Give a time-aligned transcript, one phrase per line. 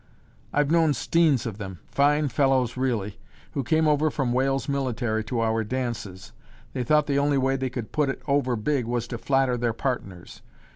[0.51, 3.19] I've known steens of them, fine fellows really,
[3.51, 6.31] who came over from Wales Military to our dances.
[6.73, 9.73] They thought the only way they could put it over big was to flatter their
[9.73, 10.41] partners.